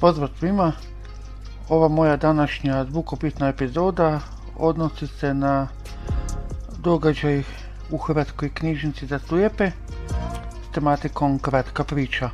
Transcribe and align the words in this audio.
Pozdrav 0.00 0.28
svima. 0.38 0.72
Ova 1.68 1.88
moja 1.88 2.16
današnja 2.16 2.84
zvukopitna 2.84 3.48
epizoda 3.48 4.20
odnosi 4.56 5.06
se 5.06 5.34
na 5.34 5.68
događaj 6.78 7.42
u 7.90 7.98
Hrvatskoj 7.98 8.50
knjižnici 8.54 9.06
za 9.06 9.18
slijepe 9.18 9.70
s 10.68 10.74
tematikom 10.74 11.38
kratka 11.38 11.84
priča. 11.84 12.30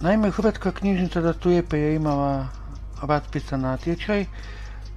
Naime, 0.00 0.30
Hrvatska 0.30 0.72
knjižnica 0.72 1.22
za 1.22 1.34
slijepe 1.42 1.78
je 1.78 1.94
imala 1.94 2.46
raspisan 3.02 3.60
natječaj 3.60 4.26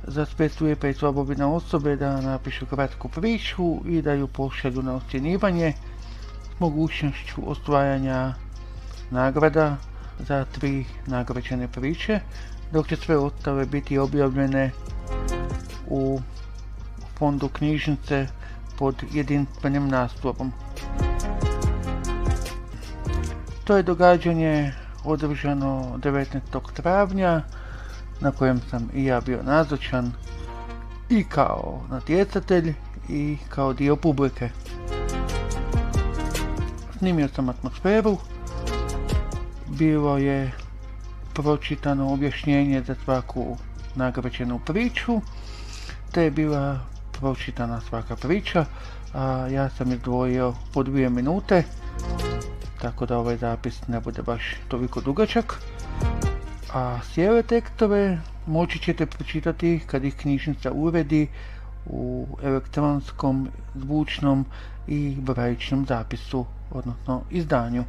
za 0.04 0.26
sve 0.26 0.50
slijepe 0.50 0.90
i 0.90 0.94
slabobine 0.94 1.46
osobe 1.46 1.96
da 1.96 2.22
napišu 2.22 2.66
kratku 2.66 3.10
priču 3.10 3.78
i 3.86 4.02
da 4.02 4.14
ju 4.14 4.28
pošalju 4.28 4.82
na 4.82 4.96
ocjenjivanje 4.96 5.74
s 6.44 6.60
mogućnošću 6.60 7.42
osvajanja 7.46 8.34
nagrada 9.12 9.78
za 10.20 10.46
tri 10.46 10.86
nagrađene 11.06 11.68
priče, 11.68 12.20
dok 12.72 12.88
će 12.88 12.96
sve 12.96 13.18
ostale 13.18 13.66
biti 13.66 13.98
objavljene 13.98 14.72
u 15.88 16.22
fondu 17.18 17.50
knjižnice 17.50 18.28
pod 18.78 19.04
jedinstvenim 19.12 19.88
naslovom. 19.88 20.52
To 23.64 23.78
je 23.78 23.84
događanje 23.84 24.74
održano 25.04 25.98
19. 25.98 26.40
travnja 26.74 27.42
na 28.22 28.32
kojem 28.32 28.62
sam 28.70 28.90
i 28.94 29.06
ja 29.06 29.22
bio 29.22 29.44
nazočan 29.44 30.12
i 31.10 31.24
kao 31.24 31.82
natjecatelj 31.90 32.74
i 33.10 33.38
kao 33.50 33.74
dio 33.74 33.96
publike. 33.96 34.50
Snimio 36.98 37.28
sam 37.28 37.50
atmosferu, 37.50 38.18
bilo 39.78 40.18
je 40.18 40.52
pročitano 41.34 42.14
objašnjenje 42.14 42.82
za 42.88 42.96
svaku 43.04 43.58
nagrađenu 43.96 44.60
priču, 44.66 45.22
te 46.12 46.24
je 46.24 46.32
bila 46.32 46.80
pročitana 47.20 47.82
svaka 47.82 48.16
priča, 48.16 48.66
a 49.14 49.48
ja 49.48 49.70
sam 49.70 49.92
izdvojio 49.92 50.54
po 50.74 50.84
dvije 50.84 51.10
minute, 51.10 51.64
tako 52.82 53.06
da 53.06 53.18
ovaj 53.18 53.38
zapis 53.38 53.88
ne 53.88 54.00
bude 54.00 54.22
baš 54.22 54.56
toliko 54.68 55.02
dugačak. 55.02 55.62
A 56.74 57.00
sjeve 57.04 57.44
tekstove 57.44 58.20
moći 58.48 58.80
ćete 58.80 59.06
pročitati 59.06 59.80
kad 59.88 60.06
ih 60.06 60.16
knjižnica 60.16 60.72
uredi 60.72 61.28
u 61.86 62.28
elektronskom, 62.44 63.50
zvučnom 63.76 64.46
i 64.88 65.16
brajičnom 65.20 65.86
zapisu, 65.86 66.46
odnosno 66.72 67.22
izdanju. 67.30 67.84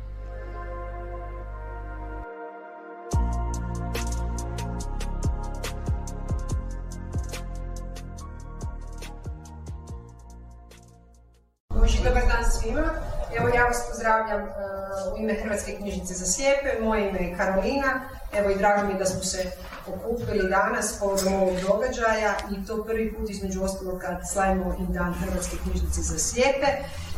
Dobar 11.99 12.23
dan 12.23 12.51
svima. 12.51 12.91
Evo 13.39 13.49
ja 13.49 13.65
vas 13.65 13.87
pozdravljam 13.89 14.43
uh, 14.43 15.13
u 15.13 15.19
ime 15.19 15.35
Hrvatske 15.35 15.77
knjižnice 15.77 16.15
za 16.15 16.27
slijepe. 16.27 16.83
Moje 16.83 17.09
ime 17.09 17.21
je 17.21 17.37
Karolina. 17.37 18.01
Evo 18.33 18.51
i 18.51 18.59
drago 18.59 18.89
mi 18.89 18.99
da 18.99 19.05
smo 19.05 19.23
se 19.23 19.51
okupili 19.87 20.49
danas 20.49 20.99
povodom 21.01 21.35
ovog 21.35 21.61
događaja 21.61 22.35
i 22.51 22.67
to 22.67 22.85
prvi 22.85 23.15
put 23.15 23.31
između 23.31 23.63
ostalog 23.63 24.01
kad 24.01 24.17
slavimo 24.33 24.77
i 24.81 24.93
dan 24.93 25.15
Hrvatske 25.15 25.57
knjižnice 25.63 26.01
za 26.03 26.19
slijepe. 26.19 26.67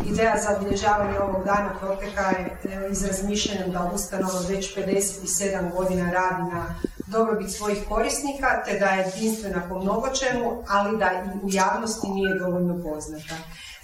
Ideja 0.05 0.37
za 0.39 0.57
obilježavanje 0.57 1.21
ovog 1.21 1.45
dana 1.45 1.71
proteka 1.81 2.31
je 2.31 2.59
e, 2.65 2.89
iz 2.91 3.07
razmišljanja 3.07 3.67
da 3.67 3.91
ustanova 3.95 4.41
već 4.49 4.77
57 4.77 5.75
godina 5.77 6.11
radi 6.11 6.43
na 6.55 6.75
dobrobit 7.07 7.51
svojih 7.51 7.79
korisnika, 7.89 8.63
te 8.65 8.79
da 8.79 8.87
je 8.87 9.05
jedinstvena 9.07 9.63
po 9.69 9.79
mnogo 9.79 10.09
čemu, 10.09 10.63
ali 10.69 10.99
da 10.99 11.11
i 11.13 11.47
u 11.47 11.49
javnosti 11.51 12.09
nije 12.09 12.39
dovoljno 12.39 12.83
poznata. 12.83 13.35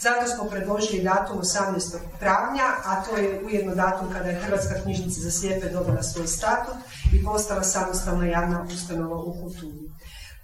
Zato 0.00 0.26
smo 0.26 0.50
predložili 0.50 1.02
datum 1.02 1.40
18. 1.40 1.98
travnja, 2.18 2.64
a 2.84 3.04
to 3.04 3.16
je 3.16 3.40
ujedno 3.44 3.74
datum 3.74 4.12
kada 4.12 4.28
je 4.28 4.40
Hrvatska 4.40 4.74
knjižnica 4.82 5.20
za 5.20 5.30
slijepe 5.30 5.68
dobila 5.68 6.02
svoj 6.02 6.26
statut 6.26 6.76
i 7.12 7.24
postala 7.24 7.62
samostalna 7.62 8.26
javna 8.26 8.66
ustanova 8.74 9.16
u 9.16 9.32
kulturi. 9.32 9.90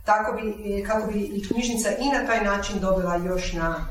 Tako 0.04 0.32
bi, 0.32 0.84
kako 0.86 1.06
bi 1.06 1.20
i 1.20 1.48
knjižnica 1.48 1.88
i 1.90 2.08
na 2.08 2.26
taj 2.26 2.44
način 2.44 2.80
dobila 2.80 3.16
još 3.16 3.52
na 3.52 3.86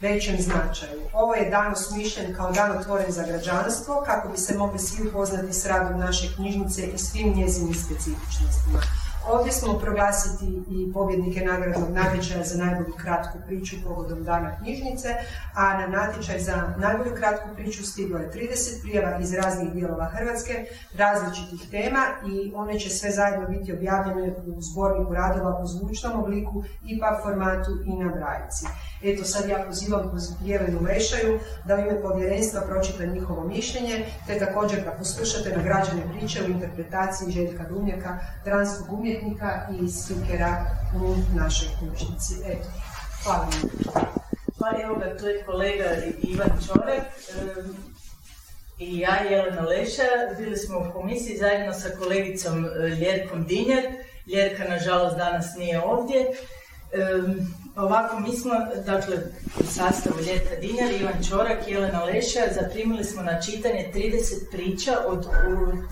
većem 0.00 0.36
značaju. 0.40 1.00
Ovo 1.12 1.34
je 1.34 1.50
dan 1.50 1.72
osmišljen 1.72 2.34
kao 2.34 2.52
dan 2.52 2.78
otvoren 2.78 3.12
za 3.12 3.26
građanstvo, 3.26 4.02
kako 4.06 4.28
bi 4.28 4.38
se 4.38 4.58
mogli 4.58 4.78
svi 4.78 5.08
upoznati 5.08 5.52
s 5.52 5.66
radom 5.66 6.00
naše 6.00 6.34
knjižnice 6.36 6.86
i 6.86 6.98
svim 6.98 7.34
njezinim 7.36 7.74
specifičnostima. 7.74 9.07
Ovdje 9.30 9.52
smo 9.52 9.78
proglasiti 9.78 10.46
i 10.70 10.92
pobjednike 10.92 11.40
nagradnog 11.40 11.90
natječaja 11.90 12.44
za 12.44 12.64
najbolju 12.64 12.94
kratku 13.02 13.38
priču 13.46 13.76
povodom 13.86 14.24
dana 14.24 14.56
knjižnice, 14.58 15.08
a 15.54 15.78
na 15.80 15.86
natječaj 15.86 16.38
za 16.40 16.74
najbolju 16.78 17.14
kratku 17.16 17.48
priču 17.54 17.82
stiglo 17.84 18.18
je 18.18 18.30
30 18.30 18.82
prijava 18.82 19.18
iz 19.18 19.34
raznih 19.34 19.72
dijelova 19.72 20.04
Hrvatske, 20.04 20.66
različitih 20.96 21.70
tema 21.70 22.02
i 22.32 22.52
one 22.54 22.80
će 22.80 22.90
sve 22.90 23.10
zajedno 23.10 23.48
biti 23.48 23.72
objavljene 23.72 24.34
u 24.46 24.62
zborniku 24.62 25.14
radova 25.14 25.60
u 25.62 25.66
zvučnom 25.66 26.20
obliku, 26.22 26.64
IPA 26.84 27.20
formatu 27.22 27.70
i 27.86 27.96
na 27.96 28.08
brajici. 28.08 28.66
Eto 29.04 29.24
sad 29.24 29.48
ja 29.48 29.64
pozivam 29.66 30.10
Jelenu 30.44 30.80
Lešaju 30.82 31.38
da 31.64 31.76
u 31.76 31.78
ime 31.78 32.02
povjerenstva 32.02 32.60
pročita 32.60 33.04
njihovo 33.04 33.44
mišljenje, 33.44 34.06
te 34.26 34.38
također 34.38 34.84
da 34.84 34.90
poslušate 34.90 35.56
nagrađene 35.56 36.02
priče 36.12 36.42
u 36.42 36.50
interpretaciji 36.50 37.30
Željka 37.30 37.64
Dumjaka, 37.68 38.18
dranskog 38.44 38.92
umjetnika 38.92 39.17
i 39.80 39.88
slikera 39.88 40.66
u 40.94 41.16
našoj 41.36 41.68
knjižnici. 41.78 42.34
Eto, 42.46 42.68
hvala 43.22 43.38
vam. 43.38 43.70
Pa 44.58 44.82
evo 44.82 44.94
ga, 44.94 45.16
to 45.16 45.28
je 45.28 45.44
kolega 45.44 45.84
Ivan 46.22 46.50
Čorek 46.66 47.02
i 48.78 48.98
ja, 48.98 49.16
Jelena 49.30 49.62
Leša, 49.62 50.02
bili 50.38 50.56
smo 50.56 50.78
u 50.78 50.92
komisiji 50.92 51.36
zajedno 51.36 51.72
sa 51.72 51.88
kolegicom 51.98 52.64
e, 52.64 52.88
Ljerkom 52.88 53.44
Dinjer. 53.44 53.84
Ljerka, 54.26 54.64
nažalost, 54.68 55.16
danas 55.16 55.56
nije 55.56 55.80
ovdje. 55.80 56.26
Ovako, 57.78 58.20
mi 58.20 58.36
smo, 58.36 58.52
dakle, 58.86 59.16
u 59.60 59.66
sastavu 59.66 60.16
Ljeta 60.20 60.54
Dinjar, 60.60 60.92
Ivan 61.00 61.24
Čorak 61.28 61.68
i 61.68 61.70
Jelena 61.72 62.04
Leša, 62.04 62.40
zaprimili 62.60 63.04
smo 63.04 63.22
na 63.22 63.40
čitanje 63.42 63.90
30 63.94 64.50
priča 64.50 64.92
od 65.06 65.26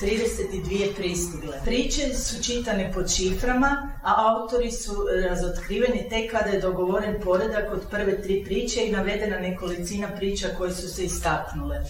32 0.00 0.94
pristigle. 0.96 1.60
Priče 1.64 2.14
su 2.14 2.42
čitane 2.42 2.92
pod 2.92 3.10
šiframa, 3.10 3.98
a 4.02 4.14
autori 4.16 4.70
su 4.70 4.92
razotkriveni 5.28 6.08
tek 6.08 6.30
kada 6.30 6.50
je 6.50 6.60
dogovoren 6.60 7.20
poredak 7.24 7.72
od 7.72 7.82
prve 7.90 8.22
tri 8.22 8.44
priče 8.44 8.86
i 8.86 8.92
navedena 8.92 9.38
nekolicina 9.38 10.08
priča 10.16 10.48
koje 10.58 10.72
su 10.72 10.88
se 10.88 11.04
istaknule. 11.04 11.84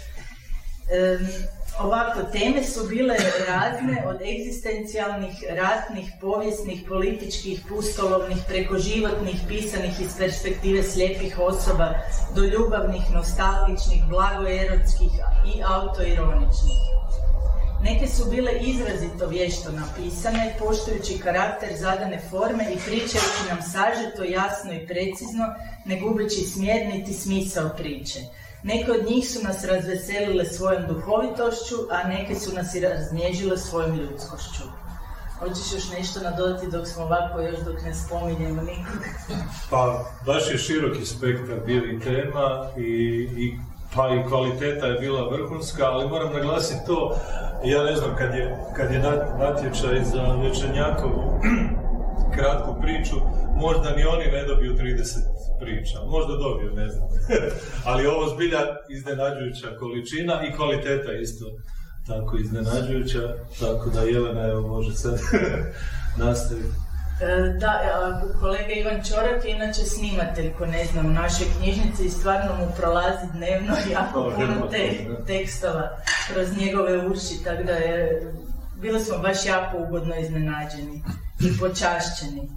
Ovako, 1.81 2.23
teme 2.33 2.65
su 2.65 2.87
bile 2.89 3.17
razne 3.49 4.05
od 4.07 4.23
egzistencijalnih, 4.23 5.45
ratnih, 5.49 6.13
povijesnih, 6.21 6.83
političkih, 6.89 7.61
pustolovnih, 7.69 8.37
preko 8.49 8.79
životnih, 8.79 9.37
pisanih 9.49 10.01
iz 10.01 10.17
perspektive 10.19 10.83
slijepih 10.83 11.39
osoba, 11.39 11.95
do 12.35 12.43
ljubavnih, 12.43 13.03
nostalgičnih, 13.15 14.03
blagoerotskih 14.09 15.11
i 15.55 15.63
autoironičnih. 15.63 16.81
Neke 17.83 18.07
su 18.07 18.31
bile 18.31 18.53
izrazito 18.61 19.27
vješto 19.27 19.73
napisane, 19.73 20.55
poštujući 20.59 21.19
karakter 21.19 21.69
zadane 21.79 22.21
forme 22.31 22.65
i 22.73 22.79
pričajući 22.87 23.43
nam 23.49 23.59
sažeto, 23.63 24.25
jasno 24.25 24.73
i 24.73 24.87
precizno, 24.87 25.45
ne 25.85 26.01
gubeći 26.01 26.41
smjer 26.41 26.87
niti 26.87 27.13
smisao 27.13 27.69
priče. 27.77 28.21
Neke 28.67 28.93
od 28.93 29.11
njih 29.11 29.31
su 29.31 29.43
nas 29.43 29.65
razveselile 29.65 30.45
svojom 30.45 30.83
duhovitošću, 30.89 31.77
a 31.91 32.09
neke 32.09 32.35
su 32.35 32.55
nas 32.55 32.75
i 32.75 32.81
raznježile 32.81 33.57
svojom 33.59 33.97
ljudskošću. 33.99 34.63
Hoćeš 35.39 35.73
još 35.75 35.91
nešto 35.99 36.21
nadodati 36.21 36.71
dok 36.71 36.87
smo 36.87 37.03
ovako 37.03 37.41
još 37.41 37.61
dok 37.61 37.83
ne 37.83 37.95
spominjemo 37.95 38.63
nikog? 38.63 39.03
Pa, 39.71 40.05
baš 40.27 40.51
je 40.51 40.59
široki 40.59 41.07
spektar 41.07 41.61
bili 41.67 42.01
tema 42.01 42.71
i, 42.77 42.91
i 43.37 43.59
pa 43.95 44.09
i 44.09 44.29
kvaliteta 44.29 44.87
je 44.87 45.01
bila 45.01 45.29
vrhunska, 45.29 45.85
ali 45.85 46.09
moram 46.09 46.33
naglasiti 46.33 46.87
to, 46.87 47.17
ja 47.65 47.85
ne 47.85 47.97
znam, 47.97 48.17
kad 48.17 48.35
je, 48.35 48.59
kad 48.77 48.93
je 48.93 48.99
natječaj 49.39 50.05
za 50.05 50.23
Večernjakovu 50.23 51.41
kratku 52.35 52.77
priču, 52.81 53.17
možda 53.57 53.91
ni 53.97 54.05
oni 54.05 54.25
ne 54.25 54.45
dobiju 54.45 54.73
30 54.73 55.36
priča. 55.61 55.99
Možda 56.07 56.37
dobiju, 56.37 56.71
ne 56.75 56.89
znam. 56.89 57.09
Ali 57.89 58.07
ovo 58.07 58.29
zbilja 58.35 58.61
iznenađujuća 58.89 59.69
količina 59.79 60.35
i 60.47 60.57
kvaliteta 60.57 61.13
isto 61.13 61.47
tako 62.07 62.37
iznenađujuća, 62.37 63.35
tako 63.61 63.91
da 63.91 64.01
Jelena 64.03 64.49
evo 64.49 64.69
može 64.69 64.93
sad 64.95 65.21
nastaviti. 66.25 66.87
E, 67.21 67.59
da, 67.61 67.73
kolega 68.41 68.73
Ivan 68.73 69.03
Čorak 69.09 69.45
je 69.45 69.51
inače 69.51 69.83
snimatelj, 69.85 70.53
ko 70.59 70.67
ne 70.67 70.85
znam, 70.85 71.07
u 71.07 71.11
našoj 71.11 71.47
knjižnici 71.59 72.05
i 72.05 72.11
stvarno 72.11 72.55
mu 72.55 72.73
prolazi 72.81 73.27
dnevno 73.33 73.75
jako 73.97 74.33
puno 74.37 74.69
te, 74.71 74.91
tekstova 75.27 75.91
kroz 76.33 76.57
njegove 76.57 77.07
uši, 77.07 77.45
tako 77.45 77.63
da 77.63 77.73
je 77.73 78.23
bili 78.81 79.01
smo 79.01 79.19
baš 79.19 79.47
jako 79.47 79.79
ugodno 79.79 80.17
iznenađeni 80.17 81.03
i 81.41 81.59
počašćeni. 81.59 82.49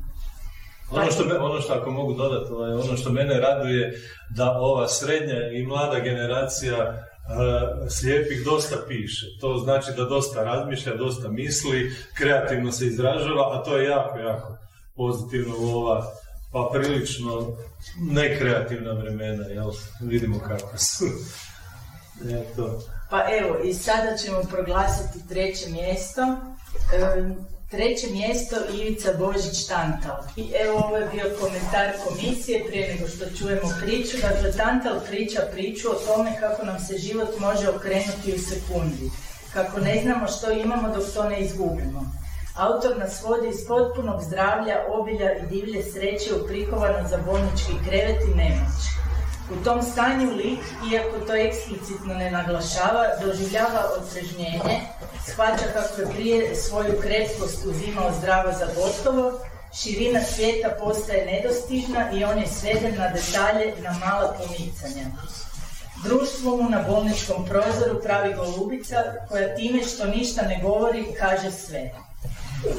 Ono 0.92 1.12
što, 1.12 1.26
me, 1.26 1.38
ono 1.38 1.62
što 1.62 1.74
ako 1.74 1.92
mogu 1.92 2.14
dodati, 2.14 2.52
ovaj, 2.52 2.74
ono 2.74 2.98
što 2.98 3.12
mene 3.12 3.40
raduje 3.40 4.02
da 4.36 4.52
ova 4.52 4.88
srednja 4.88 5.52
i 5.52 5.66
mlada 5.66 6.00
generacija 6.00 6.90
uh, 6.90 7.90
slijepih 7.90 8.46
dosta 8.46 8.76
piše. 8.88 9.26
To 9.42 9.58
znači 9.58 9.92
da 9.98 10.06
dosta 10.06 10.44
razmišlja, 10.44 10.96
dosta 10.96 11.30
misli, 11.30 11.96
kreativno 12.18 12.72
se 12.72 12.86
izražava, 12.86 13.60
a 13.60 13.64
to 13.64 13.78
je 13.78 13.90
jako, 13.90 14.20
jako 14.20 14.58
pozitivno 14.96 15.56
u 15.60 15.66
ova 15.66 16.06
pa 16.52 16.70
prilično 16.74 17.58
nekreativna 18.12 18.94
vremena, 18.94 19.46
jel? 19.46 19.72
Vidimo 20.02 20.40
kako 20.40 20.78
su. 20.78 21.06
Eto. 22.42 22.82
Pa 23.10 23.26
evo, 23.42 23.58
i 23.64 23.74
sada 23.74 24.18
ćemo 24.18 24.42
proglasiti 24.52 25.28
treće 25.30 25.70
mjesto. 25.70 26.22
Treće 27.70 28.08
mjesto 28.12 28.56
Ivica 28.74 29.10
Božić 29.20 29.68
Tantal. 29.68 30.18
I 30.36 30.52
evo 30.64 30.80
ovo 30.86 30.98
je 30.98 31.10
bio 31.14 31.38
komentar 31.42 31.90
komisije 32.08 32.66
prije 32.68 32.94
nego 32.94 33.08
što 33.08 33.26
čujemo 33.38 33.70
priču. 33.82 34.18
Dakle, 34.22 34.52
Tantal 34.52 35.00
priča 35.10 35.42
priču 35.52 35.90
o 35.90 36.02
tome 36.08 36.38
kako 36.40 36.66
nam 36.66 36.80
se 36.80 36.98
život 36.98 37.40
može 37.40 37.70
okrenuti 37.70 38.34
u 38.36 38.40
sekundi. 38.40 39.12
Kako 39.54 39.80
ne 39.80 40.02
znamo 40.04 40.28
što 40.28 40.52
imamo 40.52 40.96
dok 40.96 41.04
to 41.14 41.30
ne 41.30 41.42
izgubimo. 41.42 42.12
Autor 42.56 42.98
nas 42.98 43.24
vodi 43.24 43.48
iz 43.50 43.68
potpunog 43.68 44.24
zdravlja, 44.24 44.86
obilja 44.90 45.38
i 45.38 45.48
divlje 45.48 45.84
sreće 45.84 46.34
u 46.34 46.48
za 47.10 47.18
bolnički 47.26 47.74
krevet 47.88 48.22
i 48.24 48.38
nemoć. 48.38 48.80
U 49.52 49.64
tom 49.64 49.82
stanju 49.82 50.32
lik, 50.32 50.60
iako 50.94 51.26
to 51.28 51.36
eksplicitno 51.36 52.14
ne 52.14 52.32
naglašava, 52.32 53.06
doživljava 53.22 53.84
otrežnjenje, 53.98 54.80
shvaća 55.26 55.66
kako 55.74 56.02
je 56.02 56.16
prije 56.16 56.56
svoju 56.56 56.94
kretkost 57.02 57.66
uzimao 57.66 58.12
zdravo 58.20 58.52
za 58.52 58.68
gotovo, 58.76 59.40
širina 59.82 60.22
svijeta 60.22 60.70
postaje 60.80 61.26
nedostižna 61.26 62.12
i 62.12 62.24
on 62.24 62.38
je 62.38 62.48
sveden 62.48 62.96
na 62.98 63.08
detalje 63.08 63.74
na 63.82 63.92
mala 64.06 64.36
pomicanja. 64.38 65.06
Društvo 66.04 66.58
mu 66.58 66.70
na 66.70 66.86
bolničkom 66.90 67.46
prozoru 67.46 68.02
pravi 68.04 68.34
golubica 68.34 69.04
koja 69.30 69.56
time 69.56 69.84
što 69.84 70.06
ništa 70.06 70.42
ne 70.42 70.60
govori 70.64 71.06
kaže 71.20 71.52
sve. 71.52 71.92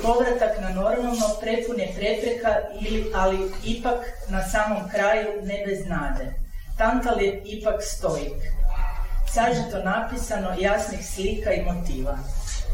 Povratak 0.02 0.60
na 0.60 0.68
normalno 0.68 1.26
prepun 1.40 1.80
je 1.80 1.94
prepreka, 1.98 2.56
ili, 2.80 3.12
ali 3.14 3.50
ipak 3.64 4.00
na 4.28 4.48
samom 4.48 4.88
kraju 4.88 5.42
ne 5.42 5.64
bez 5.66 5.86
nade. 5.86 6.49
Tantal 6.80 7.20
je 7.20 7.42
ipak 7.44 7.82
stojik. 7.84 8.40
Sažeto 9.28 9.84
napisano, 9.84 10.50
jasnih 10.58 11.06
slika 11.06 11.52
i 11.52 11.64
motiva. 11.64 12.18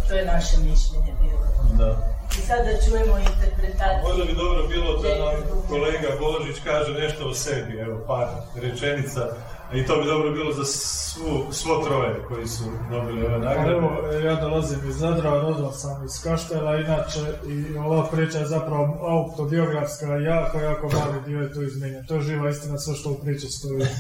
To 0.09 0.15
je 0.15 0.25
naše 0.25 0.57
mišljenje 0.57 1.13
bilo. 1.23 1.47
Da. 1.79 2.16
I 2.39 2.41
sada 2.47 2.71
čujemo 2.85 3.19
interpretaciju. 3.19 4.09
Možda 4.09 4.25
bi 4.25 4.35
dobro 4.35 4.67
bilo 4.67 4.97
da 5.03 5.09
nam 5.09 5.35
kolega 5.69 6.09
Božić 6.21 6.57
kaže 6.65 6.93
nešto 6.93 7.29
o 7.29 7.35
sebi, 7.35 7.79
evo 7.79 8.05
par 8.07 8.29
rečenica 8.63 9.23
i 9.75 9.87
to 9.87 9.97
bi 10.01 10.07
dobro 10.07 10.31
bilo 10.31 10.53
za 10.53 10.65
svu, 10.65 11.47
svo 11.53 11.85
troje 11.85 12.15
koji 12.29 12.47
su 12.47 12.65
dobili 12.91 13.27
ove 13.27 13.39
nagrade. 13.39 13.73
Evo, 13.73 13.91
ja 14.25 14.35
dolazim 14.35 14.79
iz 14.89 14.97
Zadra, 14.97 15.31
rodio 15.31 15.73
sam 15.73 16.05
iz 16.05 16.23
Kaštela, 16.23 16.77
inače 16.77 17.21
i 17.47 17.79
ova 17.79 18.07
priča 18.07 18.39
je 18.39 18.47
zapravo 18.47 18.99
autobiografska, 19.01 20.07
jako, 20.07 20.59
jako 20.59 20.89
mali 20.89 21.21
dio 21.27 21.41
je 21.41 21.53
tu 21.53 21.63
izmijenjen. 21.63 22.07
To 22.07 22.15
je 22.15 22.21
živa 22.21 22.51
istina, 22.51 22.79
sve 22.79 22.95
što 22.95 23.11
u 23.11 23.15
priči 23.15 23.47
stoji. 23.47 23.87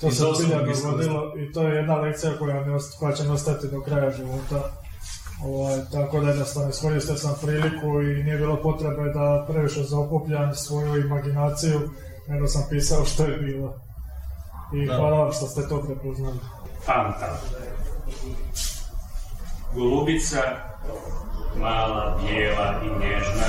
To 0.00 0.10
se 0.10 0.24
zbilja 0.34 0.58
dogodilo 0.58 1.34
i 1.36 1.52
to 1.52 1.62
je 1.62 1.76
jedna 1.76 1.96
lekcija 1.96 2.32
koja, 2.38 2.66
ne, 2.66 2.78
koja 2.98 3.12
će 3.12 3.28
ostati 3.28 3.68
do 3.68 3.80
kraja 3.82 4.10
života. 4.10 4.70
Ovaj, 5.44 5.78
tako 5.92 6.20
da 6.20 6.28
jednostavno 6.28 6.70
iskoristio 6.70 7.16
sam 7.16 7.34
priliku 7.42 8.02
i 8.02 8.22
nije 8.22 8.36
bilo 8.38 8.56
potrebe 8.62 9.12
da 9.12 9.46
previše 9.48 9.82
zaokupljam 9.82 10.54
svoju 10.54 11.00
imaginaciju, 11.00 11.80
nego 12.28 12.46
sam 12.46 12.62
pisao 12.70 13.04
što 13.04 13.22
je 13.22 13.36
bilo. 13.36 13.74
I 14.74 14.86
hvala 14.86 15.18
vam 15.18 15.32
što 15.32 15.46
ste 15.46 15.68
to 15.68 15.82
prepoznali. 15.82 16.38
Fanta. 16.84 17.38
Golubica, 19.74 20.42
mala, 21.56 22.18
bijela 22.20 22.74
i 22.84 23.00
nježna, 23.00 23.46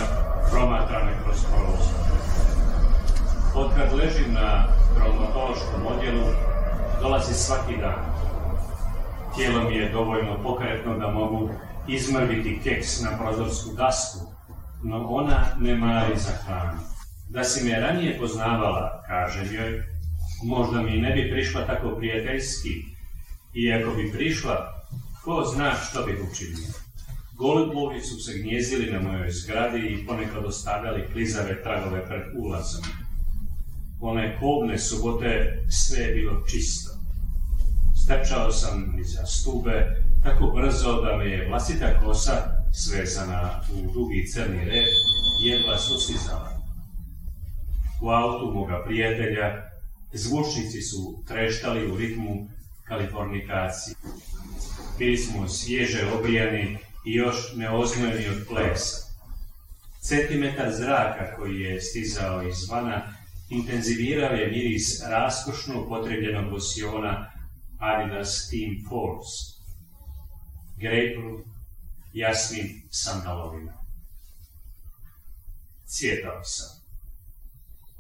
promatrana 0.52 1.12
kroz 1.24 1.38
prolaz. 1.46 1.86
Otkad 3.56 4.00
ležim 4.00 4.34
na 4.34 4.64
traumatološkom 4.96 5.88
odjelu, 5.98 6.26
dolazi 7.02 7.34
svaki 7.34 7.78
dan. 7.78 8.06
Tijelo 9.36 9.64
mi 9.64 9.76
je 9.76 9.92
dovoljno 9.92 10.44
pokretno 10.44 10.98
da 10.98 11.08
mogu 11.08 11.50
izmrviti 11.90 12.60
keks 12.64 13.02
na 13.02 13.18
prozorsku 13.18 13.76
dasku, 13.76 14.20
no 14.84 15.08
ona 15.08 15.46
ne 15.60 15.76
mari 15.76 16.20
za 16.20 16.32
hranu. 16.46 16.80
Da 17.30 17.44
si 17.44 17.66
me 17.66 17.80
ranije 17.80 18.20
poznavala, 18.20 19.04
kaže 19.08 19.56
joj, 19.56 19.84
možda 20.44 20.82
mi 20.82 20.92
ne 20.92 21.12
bi 21.12 21.32
prišla 21.32 21.68
tako 21.68 21.96
prijateljski, 21.98 22.70
i 23.54 23.74
ako 23.74 23.96
bi 23.96 24.12
prišla, 24.12 24.86
ko 25.24 25.44
zna 25.56 25.76
što 25.76 26.04
bih 26.04 26.16
učinio. 26.32 26.74
Golublovi 27.38 28.02
su 28.02 28.20
se 28.20 28.40
gnjezili 28.40 28.92
na 28.92 29.02
mojoj 29.02 29.32
zgradi 29.32 29.80
i 29.80 30.06
ponekad 30.06 30.46
ostavljali 30.46 31.08
klizave 31.12 31.64
tragove 31.64 32.06
pred 32.08 32.22
ulazom. 32.38 32.84
One 34.02 34.38
kobne 34.40 34.78
subote 34.78 35.64
sve 35.70 36.04
je 36.04 36.14
bilo 36.14 36.46
čisto. 36.48 36.99
Strčao 38.10 38.52
sam 38.52 39.00
iza 39.00 39.26
stube 39.26 40.04
tako 40.24 40.48
brzo 40.48 41.02
da 41.02 41.18
me 41.18 41.26
je 41.26 41.48
vlastita 41.50 42.00
kosa, 42.00 42.64
svezana 42.74 43.62
u 43.74 43.92
dugi 43.94 44.28
crni 44.28 44.66
red, 44.66 44.88
jedva 45.44 45.78
susizala. 45.78 46.50
U 48.02 48.10
autu 48.10 48.52
moga 48.54 48.84
prijatelja 48.86 49.70
Zvučnici 50.14 50.82
su 50.82 51.24
treštali 51.28 51.92
u 51.92 51.98
ritmu 51.98 52.48
kalifornikacije. 52.84 53.96
Bili 55.00 55.18
smo 55.18 55.48
svježe 55.48 56.12
obrijani 56.20 56.78
i 57.06 57.14
još 57.14 57.36
neoznojeni 57.56 58.28
od 58.28 58.48
pleksa. 58.48 58.98
Centimetar 60.02 60.72
zraka 60.72 61.36
koji 61.36 61.60
je 61.60 61.82
stizao 61.82 62.48
izvana 62.48 63.14
intenzivirao 63.50 64.34
je 64.34 64.48
miris 64.48 65.02
raskošno 65.10 65.82
upotrebljenog 65.82 66.54
losiona 66.54 67.39
Adidas 67.80 68.50
Team 68.50 68.84
Force. 68.90 69.60
Grapefruit 70.78 71.46
jasnim 72.14 72.82
sandalovima. 72.90 73.74
Cvjetao 75.86 76.44
sam. 76.44 76.80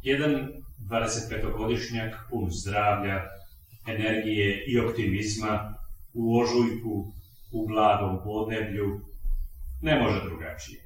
Jedan 0.03 0.49
25-godišnjak 0.79 2.15
pun 2.29 2.51
zdravlja, 2.51 3.23
energije 3.87 4.65
i 4.67 4.79
optimizma 4.79 5.75
u 6.13 6.39
ožujku, 6.39 7.13
u 7.51 7.67
blagom 7.67 8.19
podneblju, 8.23 9.01
ne 9.81 10.01
može 10.01 10.23
drugačije. 10.23 10.81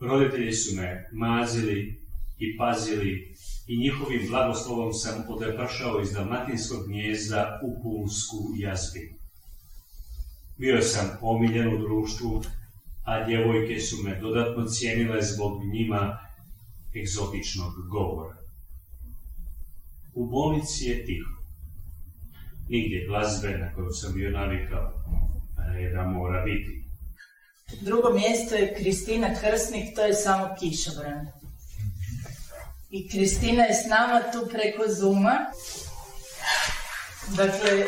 Roditelji 0.00 0.52
su 0.52 0.76
me 0.76 1.08
mazili 1.12 1.99
i 2.40 2.56
pazili 2.58 3.34
i 3.66 3.78
njihovim 3.78 4.26
blagoslovom 4.28 4.92
sam 4.92 5.24
odepršao 5.28 6.00
iz 6.00 6.12
dalmatinskog 6.12 6.86
gnjezda 6.86 7.60
u 7.62 7.82
pulsku 7.82 8.38
jazbinu. 8.56 9.14
Bio 10.58 10.82
sam 10.82 11.06
omiljen 11.20 11.74
u 11.74 11.78
društvu, 11.78 12.42
a 13.04 13.24
djevojke 13.24 13.80
su 13.80 13.96
me 14.04 14.20
dodatno 14.20 14.66
cijenile 14.66 15.22
zbog 15.22 15.64
njima 15.72 16.18
egzotičnog 17.00 17.72
govora. 17.90 18.36
U 20.14 20.26
bolnici 20.26 20.84
je 20.84 21.04
tiho. 21.06 21.30
Nigdje 22.68 23.06
glazbe 23.08 23.58
na 23.58 23.74
koju 23.74 23.90
sam 23.90 24.14
bio 24.14 24.30
navikao, 24.30 24.92
reda 25.74 26.02
mora 26.06 26.44
biti. 26.44 26.84
Drugo 27.80 28.10
mjesto 28.10 28.54
je 28.54 28.74
Kristina 28.78 29.28
Krsnik, 29.40 29.94
to 29.96 30.04
je 30.04 30.14
samo 30.14 30.48
kišobran. 30.60 31.39
I 32.90 33.08
Kristina 33.08 33.64
je 33.64 33.74
s 33.74 33.86
nama 33.88 34.20
tu 34.32 34.48
preko 34.52 34.84
Zuma. 34.88 35.36
Dakle, 37.28 37.86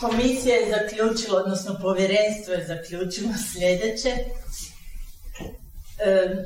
komisija 0.00 0.56
je 0.56 0.70
zaključila, 0.70 1.40
odnosno 1.40 1.78
povjerenstvo 1.82 2.54
je 2.54 2.66
zaključilo 2.66 3.30
sljedeće. 3.52 4.10
E, 5.98 6.44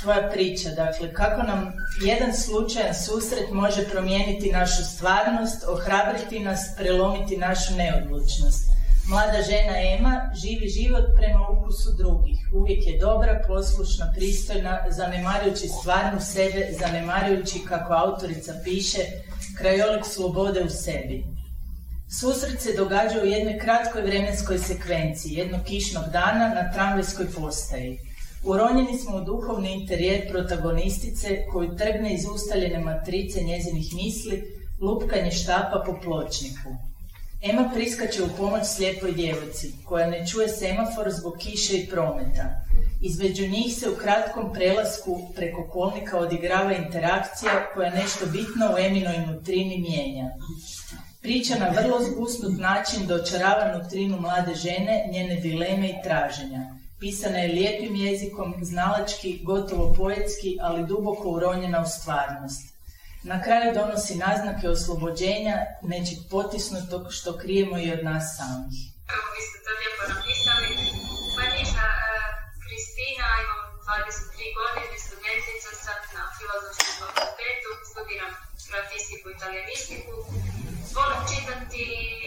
tvoja 0.00 0.30
priča, 0.30 0.70
dakle, 0.70 1.14
kako 1.14 1.42
nam 1.42 1.72
jedan 2.04 2.34
slučajan 2.34 2.94
susret 2.94 3.50
može 3.52 3.88
promijeniti 3.88 4.52
našu 4.52 4.84
stvarnost, 4.84 5.64
ohrabriti 5.68 6.40
nas, 6.40 6.60
prelomiti 6.76 7.36
našu 7.36 7.74
neodlučnost. 7.76 8.75
Mlada 9.08 9.42
žena 9.42 9.74
Ema 9.96 10.30
živi 10.42 10.68
život 10.68 11.04
prema 11.16 11.48
ukusu 11.48 11.92
drugih. 11.98 12.38
Uvijek 12.54 12.86
je 12.86 12.98
dobra, 12.98 13.42
poslušna, 13.46 14.12
pristojna, 14.16 14.84
zanemarujući 14.90 15.68
stvarnu 15.68 16.20
sebe, 16.20 16.68
zanemarujući, 16.80 17.58
kako 17.68 17.92
autorica 17.92 18.52
piše, 18.64 18.98
krajolik 19.58 20.04
slobode 20.04 20.62
u 20.62 20.68
sebi. 20.68 21.24
Susret 22.20 22.60
se 22.60 22.76
događa 22.76 23.22
u 23.22 23.26
jednoj 23.26 23.58
kratkoj 23.58 24.02
vremenskoj 24.02 24.58
sekvenciji, 24.58 25.32
jednog 25.32 25.60
kišnog 25.64 26.04
dana 26.12 26.48
na 26.48 26.72
tramvajskoj 26.72 27.26
postaji. 27.26 27.98
Uronjeni 28.44 28.98
smo 28.98 29.16
u 29.16 29.24
duhovni 29.24 29.72
interijer 29.72 30.30
protagonistice 30.30 31.46
koju 31.52 31.76
trgne 31.76 32.14
iz 32.14 32.24
ustaljene 32.34 32.78
matrice 32.78 33.40
njezinih 33.42 33.94
misli, 33.94 34.42
lupkanje 34.80 35.30
štapa 35.30 35.82
po 35.86 36.00
pločniku. 36.02 36.85
Ema 37.50 37.70
priskače 37.74 38.22
u 38.22 38.36
pomoć 38.36 38.66
slijepoj 38.66 39.12
djevojci, 39.12 39.72
koja 39.84 40.06
ne 40.10 40.26
čuje 40.26 40.48
semafor 40.48 41.10
zbog 41.10 41.34
kiše 41.38 41.76
i 41.76 41.86
prometa. 41.86 42.44
Između 43.02 43.46
njih 43.48 43.74
se 43.74 43.90
u 43.90 43.96
kratkom 43.96 44.52
prelasku 44.52 45.32
preko 45.34 45.68
kolnika 45.72 46.18
odigrava 46.18 46.72
interakcija 46.72 47.66
koja 47.74 47.90
nešto 47.90 48.26
bitno 48.26 48.74
u 48.74 48.78
Eminoj 48.78 49.18
nutrini 49.26 49.78
mijenja. 49.78 50.30
Priča 51.22 51.54
na 51.58 51.68
vrlo 51.68 51.98
zgusnut 52.04 52.58
način 52.58 53.06
dočarava 53.06 53.78
nutrinu 53.78 54.20
mlade 54.20 54.54
žene, 54.54 55.08
njene 55.12 55.34
dileme 55.34 55.88
i 55.90 56.02
traženja. 56.04 56.60
Pisana 57.00 57.38
je 57.38 57.52
lijepim 57.52 57.96
jezikom, 57.96 58.54
znalački, 58.62 59.40
gotovo 59.44 59.94
poetski, 59.98 60.56
ali 60.60 60.86
duboko 60.86 61.30
uronjena 61.30 61.82
u 61.82 61.86
stvarnost. 61.86 62.75
Na 63.32 63.38
kraju 63.44 63.68
donosi 63.80 64.14
naznake 64.26 64.66
oslobođenja, 64.76 65.56
nečeg 65.92 66.18
potisnutog 66.34 67.02
što 67.16 67.30
krijemo 67.42 67.76
i 67.84 67.92
od 67.96 68.02
nas 68.08 68.24
samih. 68.38 68.78
Evo, 69.14 69.26
vi 69.34 69.42
ste 69.46 69.58
to 69.64 69.70
lijepo 69.80 70.02
napisali. 70.14 70.70
Pa 71.34 71.42
e, 71.44 71.62
Kristina, 72.64 73.26
imam 73.44 73.62
23 73.86 74.58
godine, 74.60 74.96
studentica 75.06 75.70
sad 75.84 76.00
na 76.16 76.24
filozofskom 76.36 76.94
fakultetu, 77.02 77.70
studiram 77.90 78.32
grafistiku 78.70 79.24
i 79.28 79.34
italijanistiku. 79.36 80.14
Volim 80.96 81.22
čitati, 81.30 81.82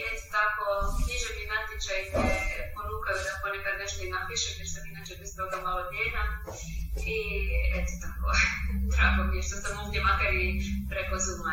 eto 0.08 0.24
tako, 0.36 0.64
književni 1.02 1.44
natječaj 1.54 2.00
me 2.24 2.28
ponukaju 2.76 3.18
da 3.26 3.32
ponekad 3.42 3.74
nešto 3.82 4.00
i 4.02 4.12
napišem, 4.16 4.54
jer 4.60 4.68
sam 4.72 4.84
inače 4.92 5.12
bez 5.20 5.30
toga 5.38 5.56
malo 5.66 5.82
djena. 5.92 6.24
I 7.14 7.18
eto 7.78 7.92
tako, 8.04 8.26
što 9.42 9.56
sam 9.56 9.78
ovdje 9.84 10.00
makar 10.02 10.34
i 10.34 10.60
preko 10.90 11.16
Zooma. 11.24 11.52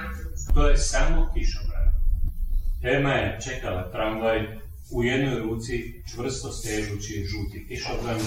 To 0.53 0.69
je 0.69 0.77
samo 0.77 1.31
kišobran. 1.33 1.87
Ema 2.83 3.13
je 3.13 3.39
čekala 3.45 3.91
tramvaj 3.91 4.39
u 4.91 5.03
jednoj 5.03 5.39
ruci 5.39 6.03
čvrsto 6.11 6.51
stežući 6.51 7.25
žuti 7.31 7.65
kišobran, 7.67 8.19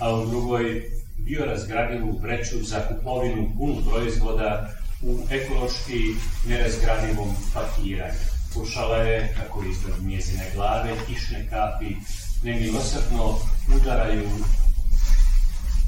a 0.00 0.14
u 0.14 0.26
drugoj 0.26 0.82
bio 1.18 1.44
razgradivu 1.44 2.18
vreću 2.22 2.62
za 2.62 2.88
kupovinu 2.88 3.52
punu 3.58 3.90
proizvoda 3.90 4.70
u 5.02 5.18
ekološki 5.30 6.14
nerazgradivom 6.48 7.28
pakiranju. 7.54 8.18
Slušala 8.52 8.96
je 8.96 9.34
kako 9.36 9.64
iznad 9.64 10.02
njezine 10.02 10.50
glave 10.54 10.96
kišne 11.06 11.48
kapi 11.50 11.96
nemilosrdno 12.42 13.38
udaraju 13.76 14.30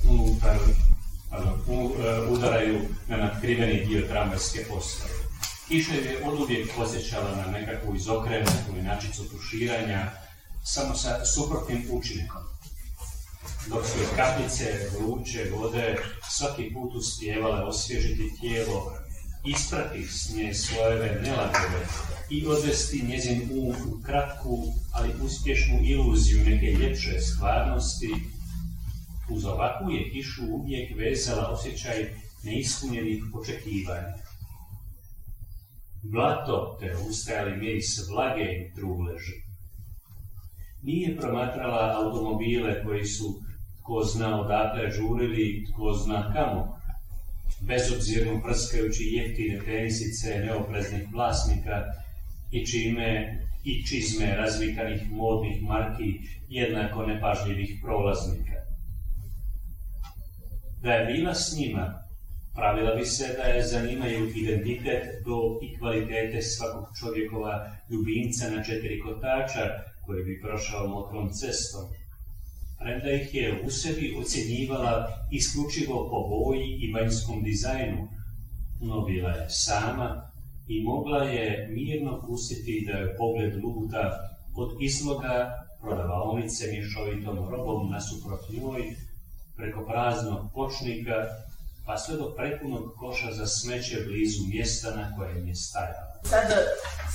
unutar, 0.08 0.56
udaraju 2.30 2.80
na 3.08 3.16
nadkriveni 3.16 3.84
dio 3.84 4.08
tramvajske 4.08 4.64
postave. 4.68 5.14
Kiša 5.68 5.94
je 5.94 6.20
od 6.24 6.40
uvijek 6.40 6.70
posjećala 6.76 7.36
na 7.36 7.46
nekakvu 7.46 7.96
izokrenutu 7.96 8.76
inačicu 8.78 9.28
tuširanja, 9.28 10.10
samo 10.64 10.94
sa 10.94 11.24
suprotnim 11.24 11.88
učinkom. 11.90 12.42
Dok 13.66 13.86
su 13.86 13.98
je 13.98 14.06
kapljice 14.16 14.88
vruće 14.98 15.50
vode 15.56 15.96
svaki 16.30 16.74
put 16.74 16.94
uspjevale 16.94 17.62
osvježiti 17.62 18.32
tijelo, 18.40 18.92
isprati 19.44 20.06
s 20.06 20.34
nje 20.34 20.54
slojeve 20.54 21.20
nelagove 21.22 21.86
i 22.30 22.46
odvesti 22.46 23.06
njezin 23.08 23.50
um 23.52 23.92
u 23.92 24.02
kratku, 24.02 24.72
ali 24.92 25.14
uspješnu 25.22 25.78
iluziju 25.82 26.44
neke 26.44 26.66
ljepše 26.66 27.20
stvarnosti, 27.20 28.14
uz 29.30 29.44
ovakvu 29.44 29.90
je 29.90 30.10
kišu 30.10 30.42
uvijek 30.50 30.98
vezala 30.98 31.48
osjećaj 31.48 32.14
neispunjenih 32.44 33.22
očekivanja. 33.34 34.14
Blato 36.02 36.76
te 36.80 36.96
ustajali 37.08 37.56
miris 37.56 38.08
vlage 38.08 38.44
i 38.44 38.74
truleži. 38.74 39.36
Nije 40.82 41.16
promatrala 41.16 41.94
automobile 41.96 42.84
koji 42.84 43.04
su 43.04 43.40
tko 43.80 44.02
zna 44.04 44.40
odakle 44.40 44.90
žurili, 44.90 45.66
tko 45.72 45.92
zna 45.92 46.32
kamo, 46.32 46.80
bezobzirno 47.60 48.42
prskajući 48.42 49.04
jeftine 49.04 49.58
tenisice 49.64 50.38
neopreznih 50.38 51.08
vlasnika 51.12 51.82
i 52.50 52.66
čime 52.66 53.40
i 53.64 53.86
čizme 53.86 54.36
razvikanih 54.36 55.10
modnih 55.10 55.62
marki 55.62 56.20
jednako 56.48 57.06
nepažljivih 57.06 57.78
prolaznika. 57.82 58.63
Da 60.84 60.92
je 60.92 61.12
bila 61.12 61.34
s 61.34 61.56
njima, 61.58 62.02
pravila 62.54 62.94
bi 62.94 63.04
se 63.04 63.26
da 63.36 63.42
je 63.42 63.66
zanimaju 63.66 64.30
identitet 64.34 65.04
do 65.26 65.36
i 65.62 65.78
kvalitete 65.78 66.42
svakog 66.42 66.84
čovjekova 67.00 67.54
ljubimca 67.90 68.50
na 68.50 68.64
četiri 68.64 69.00
kotača 69.00 69.64
koji 70.06 70.24
bi 70.24 70.40
prošao 70.40 70.86
mokrom 70.86 71.30
cestom, 71.32 71.84
premda 72.78 73.10
ih 73.10 73.34
je 73.34 73.62
u 73.66 73.70
sebi 73.70 74.16
ocjenjivala 74.20 75.08
isključivo 75.32 75.96
po 76.10 76.18
boji 76.28 76.68
i 76.80 76.92
vanjskom 76.92 77.42
dizajnu, 77.42 78.08
no 78.80 79.00
bila 79.00 79.30
je 79.30 79.46
sama 79.48 80.30
i 80.68 80.82
mogla 80.82 81.24
je 81.24 81.68
mirno 81.76 82.22
pustiti 82.26 82.84
da 82.86 82.92
je 82.92 83.16
pogled 83.16 83.64
luta 83.64 84.04
od 84.56 84.70
izloga 84.80 85.34
prodavaonice 85.80 86.64
mješovitom 86.72 87.36
robom 87.50 87.90
nasuprot 87.90 88.40
njoj, 88.50 88.82
preko 89.56 89.86
praznog 89.86 90.52
počnika, 90.54 91.12
pa 91.86 91.98
sve 91.98 92.16
do 92.16 92.34
prepunog 92.36 92.94
koša 92.98 93.32
za 93.32 93.46
smeće 93.46 93.96
blizu 94.06 94.42
mjesta 94.48 94.90
na 94.90 95.16
kojem 95.16 95.48
je 95.48 95.54
stajala. 95.54 96.14
Sada 96.24 96.56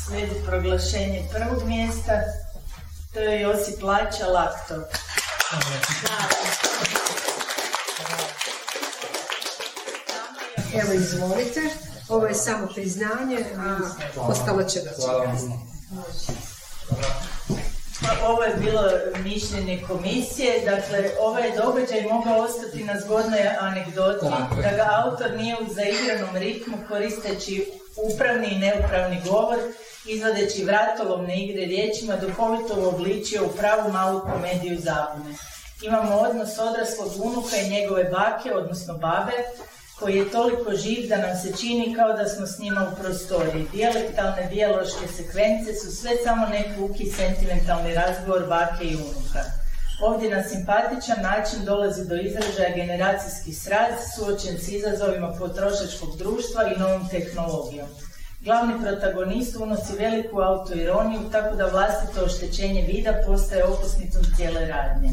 slijedi 0.06 0.36
proglašenje 0.46 1.24
prvog 1.32 1.68
mjesta, 1.68 2.22
to 3.14 3.20
je 3.20 3.42
Josip 3.42 3.84
Lača 3.84 4.28
Lakto. 4.28 4.76
Evo 10.74 10.94
izvolite, 10.94 11.62
ovo 12.10 12.26
je 12.26 12.36
samo 12.36 12.68
priznanje, 12.68 13.46
a 13.58 13.78
ostalo 14.16 14.64
će 14.64 14.80
doći 14.80 15.08
kasnije. 15.26 15.60
Ovo 18.28 18.44
je 18.44 18.56
bilo 18.56 18.84
mišljenje 19.24 19.84
komisije, 19.88 20.54
dakle 20.66 21.10
ovaj 21.20 21.52
događaj 21.58 22.02
mogao 22.02 22.38
ostati 22.38 22.84
na 22.84 23.00
zgodnoj 23.00 23.48
anegdoti, 23.60 24.26
da 24.64 24.72
ga 24.72 25.04
autor 25.04 25.32
nije 25.38 25.56
u 25.62 25.74
zaigranom 25.74 26.36
ritmu 26.36 26.78
koristeći 26.88 27.72
upravni 28.14 28.48
i 28.48 28.60
neupravni 28.60 29.22
govor, 29.30 29.58
izvodeći 30.06 30.64
vratolovne 30.64 31.44
igre 31.44 31.66
riječima, 31.66 32.16
duhovito 32.16 32.74
uobličio 32.78 33.46
u 33.46 33.58
pravu 33.58 33.92
malu 33.92 34.20
komediju 34.20 34.80
zabune. 34.80 35.36
Imamo 35.82 36.16
odnos 36.16 36.60
odraslog 36.60 37.26
unuka 37.26 37.56
i 37.58 37.70
njegove 37.70 38.04
bake, 38.04 38.54
odnosno 38.54 38.94
babe, 38.94 39.34
koji 40.00 40.16
je 40.18 40.32
toliko 40.32 40.76
živ 40.76 41.10
da 41.10 41.18
nam 41.18 41.38
se 41.42 41.58
čini 41.58 41.96
kao 41.96 42.14
da 42.14 42.26
smo 42.30 42.48
s 42.48 42.60
njima 42.60 42.88
u 42.92 43.02
prostoriji. 43.02 43.68
Dijalektalne 43.72 44.48
dijaloške 44.50 45.08
sekvence 45.18 45.74
su 45.74 45.96
sve 45.96 46.12
samo 46.24 46.48
neki 46.48 47.12
sentimentalni 47.12 47.94
razgovor 47.94 48.46
bake 48.48 48.84
i 48.86 48.96
unuka. 48.96 49.44
Ovdje 50.02 50.36
na 50.36 50.44
simpatičan 50.44 51.22
način 51.22 51.66
dolazi 51.66 52.08
do 52.08 52.16
izražaja 52.16 52.76
generacijski 52.76 53.54
sraz 53.54 53.94
suočen 54.16 54.58
s 54.58 54.68
izazovima 54.68 55.34
potrošačkog 55.40 56.18
društva 56.18 56.62
i 56.64 56.80
novom 56.80 57.10
tehnologijom. 57.10 57.88
Glavni 58.42 58.74
protagonist 58.84 59.56
unosi 59.56 59.94
veliku 60.00 60.40
autoironiju, 60.42 61.20
tako 61.32 61.56
da 61.56 61.66
vlastito 61.66 62.26
oštećenje 62.26 62.82
vida 62.82 63.14
postaje 63.26 63.64
okosnicom 63.64 64.24
cijele 64.36 64.68
radnje. 64.68 65.10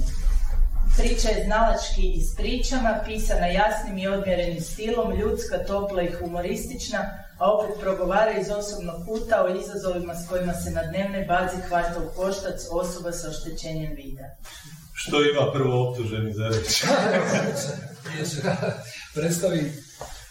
Priča 0.97 1.29
je 1.29 1.45
znalački 1.45 2.05
ispričana, 2.21 3.03
pisana 3.07 3.47
jasnim 3.47 3.99
i 3.99 4.09
odmjerenim 4.09 4.61
stilom, 4.61 5.19
ljudska, 5.21 5.65
topla 5.67 6.03
i 6.03 6.13
humoristična, 6.13 6.99
a 7.39 7.53
opet 7.53 7.81
progovara 7.81 8.33
iz 8.41 8.51
osobnog 8.51 8.97
kuta 9.07 9.45
o 9.45 9.61
izazovima 9.61 10.15
s 10.15 10.29
kojima 10.29 10.55
se 10.55 10.71
na 10.71 10.83
dnevnoj 10.83 11.25
bazi 11.25 11.57
hvata 11.69 12.01
u 12.01 12.17
koštac 12.17 12.61
osoba 12.71 13.13
sa 13.13 13.31
oštećenjem 13.31 13.95
vida. 13.97 14.25
Što 14.95 15.23
ima 15.23 15.53
prvo 15.53 15.89
optuženi 15.89 16.33
za 16.33 16.49
reći? 16.49 16.85
predstavim. 19.15 19.73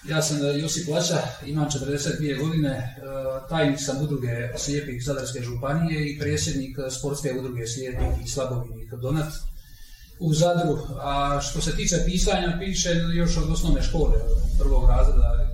Ja 0.09 0.21
sam 0.21 0.37
Josip 0.59 0.87
Lača, 0.87 1.21
imam 1.45 1.69
42 1.69 2.39
godine, 2.39 2.69
e, 2.69 3.01
tajnik 3.49 3.79
sam 3.79 4.01
udruge 4.01 4.57
slijepih 4.57 5.03
Zadarske 5.05 5.41
županije 5.41 6.11
i 6.11 6.19
predsjednik 6.19 6.77
sportske 6.99 7.33
udruge 7.39 7.67
slijepih 7.67 8.25
i 8.25 8.27
slabovidnih 8.27 8.93
Donat 9.01 9.33
u 10.19 10.33
Zadru. 10.33 10.77
A 11.01 11.39
što 11.41 11.61
se 11.61 11.75
tiče 11.75 11.95
pisanja, 12.05 12.57
piše 12.59 12.89
još 13.13 13.37
od 13.37 13.51
osnovne 13.51 13.81
škole, 13.81 14.15
od 14.15 14.59
prvog 14.59 14.89
razreda. 14.89 15.47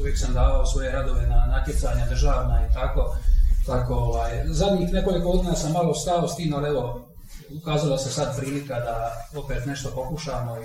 Uvijek 0.00 0.18
sam 0.18 0.34
davao 0.34 0.66
svoje 0.66 0.92
radove 0.92 1.26
na 1.26 1.46
natjecanja 1.46 2.06
državna 2.08 2.66
i 2.70 2.74
tako. 2.74 3.16
Tako, 3.66 3.94
ovaj, 3.94 4.30
zadnjih 4.46 4.92
nekoliko 4.92 5.32
godina 5.32 5.54
sam 5.54 5.72
malo 5.72 5.94
stao 5.94 6.28
s 6.28 6.36
tim, 6.36 6.54
ali 6.54 6.68
evo, 6.68 7.08
ukazala 7.62 7.98
se 7.98 8.10
sad 8.10 8.36
prilika 8.38 8.74
da 8.74 9.12
opet 9.40 9.66
nešto 9.66 9.90
pokušamo 9.94 10.56
i 10.56 10.64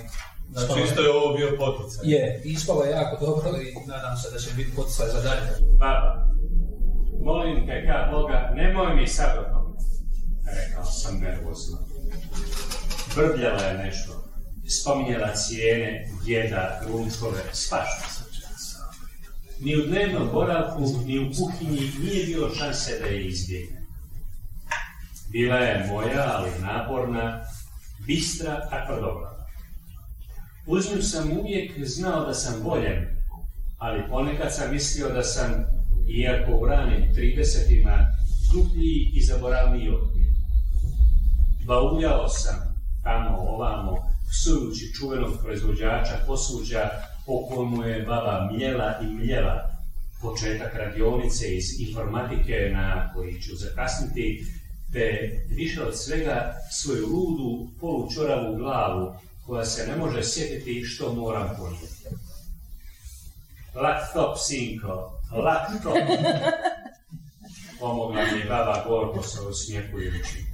Znači 0.51 0.81
isto 0.81 1.01
je 1.01 1.10
ovo 1.10 1.38
bio 1.38 1.58
poticaj. 1.58 2.12
Je, 2.12 2.41
ispalo 2.46 2.84
je 2.84 2.91
jako 2.91 3.25
dobro 3.25 3.50
i 3.62 3.88
nadam 3.88 4.17
se 4.17 4.31
da 4.31 4.39
će 4.39 4.53
biti 4.53 4.75
poticaj 4.75 5.08
za 5.08 5.22
dalje. 5.22 5.50
Baba, 5.79 6.27
molim 7.24 7.67
te 7.67 7.88
ka 7.88 8.12
Boga, 8.12 8.51
nemoj 8.55 8.96
mi 8.96 9.08
sad 9.08 9.38
o 9.39 9.43
tome. 9.53 9.75
Rekao 10.58 10.86
sam 10.86 11.20
nervozno. 11.20 11.77
Brbljala 13.15 13.62
je 13.62 13.77
nešto. 13.77 14.24
Spominjala 14.68 15.36
cijene, 15.36 16.08
djeda, 16.25 16.82
ručkove, 16.88 17.44
svašta. 17.53 18.08
Ni 19.60 19.75
u 19.75 19.86
dnevnom 19.86 20.30
boravku, 20.34 20.82
ni 21.06 21.20
u 21.20 21.32
kuhinji 21.38 21.91
nije 22.00 22.25
bilo 22.25 22.56
šanse 22.56 23.00
da 23.00 23.06
je 23.06 23.27
izbjegne. 23.27 23.82
Bila 25.32 25.56
je 25.56 25.88
moja, 25.88 26.38
ali 26.38 26.50
naporna, 26.62 27.44
bistra, 28.08 28.68
a 28.72 28.86
tvrdoglava. 28.86 29.48
Uz 30.68 30.86
nju 30.96 31.01
sam 31.01 31.32
uvijek 31.32 31.86
znao 31.86 32.25
da 32.25 32.34
sam 32.34 32.62
voljen, 32.63 33.06
ali 33.77 34.10
ponekad 34.10 34.56
sam 34.56 34.72
mislio 34.72 35.10
da 35.10 35.24
sam, 35.24 35.51
iako 36.10 36.51
u 36.51 36.65
ranim 36.65 37.13
30-ima, 37.13 38.08
gluplji 38.53 39.10
i 39.13 39.22
zaboravniji 39.22 39.89
od 39.89 40.15
nje. 40.15 40.25
Bauljao 41.65 42.30
sam 42.30 42.71
tamo 43.03 43.38
ovamo, 43.38 43.98
psujući 44.29 44.93
čuvenog 44.93 45.34
proizvođača 45.43 46.24
posuđa 46.27 46.89
po 47.25 47.48
kojemu 47.48 47.84
je 47.84 48.03
baba 48.03 48.50
mljela 48.51 49.00
i 49.01 49.05
mljela 49.05 49.72
početak 50.22 50.75
radionice 50.75 51.55
iz 51.55 51.79
informatike 51.79 52.72
na 52.74 53.13
koji 53.13 53.41
ću 53.41 53.55
zakasniti, 53.55 54.46
te 54.93 55.29
više 55.50 55.84
od 55.84 55.98
svega 55.98 56.53
svoju 56.72 57.08
ludu, 57.08 57.67
polučoravu 57.79 58.55
glavu 58.55 59.13
koja 59.46 59.65
se 59.65 59.88
ne 59.88 59.96
može 59.96 60.24
sjetiti 60.24 60.84
što 60.84 61.13
moram 61.13 61.50
ponijeti. 61.60 62.15
Laptop, 63.75 64.38
sinko, 64.48 65.12
laptop. 65.31 65.93
Pomogla 67.79 68.22
mi 68.34 68.39
je 68.39 68.46
baba 68.46 68.84
gorko 68.88 69.24
se 69.24 69.41
osmijehujući. 69.41 70.46